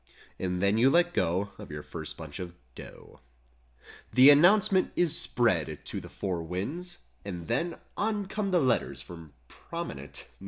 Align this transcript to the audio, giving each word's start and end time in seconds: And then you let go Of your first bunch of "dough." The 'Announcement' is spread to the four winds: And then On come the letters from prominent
And 0.39 0.63
then 0.63 0.79
you 0.79 0.89
let 0.89 1.13
go 1.13 1.51
Of 1.59 1.69
your 1.69 1.83
first 1.83 2.17
bunch 2.17 2.39
of 2.39 2.55
"dough." 2.73 3.19
The 4.11 4.31
'Announcement' 4.31 4.91
is 4.95 5.15
spread 5.15 5.77
to 5.85 6.01
the 6.01 6.09
four 6.09 6.41
winds: 6.41 6.97
And 7.23 7.45
then 7.47 7.75
On 7.97 8.25
come 8.25 8.49
the 8.49 8.59
letters 8.59 8.99
from 9.03 9.33
prominent 9.47 10.27